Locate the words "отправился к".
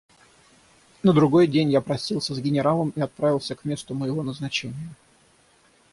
3.01-3.65